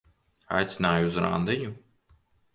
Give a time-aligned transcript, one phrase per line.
[0.59, 1.71] Aicināja uz randiņu?